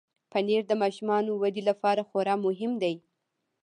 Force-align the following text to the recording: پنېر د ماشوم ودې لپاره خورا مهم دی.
پنېر 0.31 0.61
د 0.67 0.71
ماشوم 0.81 1.09
ودې 1.41 1.61
لپاره 1.69 2.01
خورا 2.09 2.35
مهم 2.45 2.71
دی. 2.81 2.95